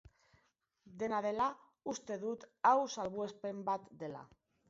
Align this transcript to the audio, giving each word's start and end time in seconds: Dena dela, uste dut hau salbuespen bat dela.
Dena 1.01 1.19
dela, 1.25 1.49
uste 1.93 2.17
dut 2.25 2.47
hau 2.69 2.73
salbuespen 2.95 3.63
bat 3.71 3.87
dela. 4.03 4.27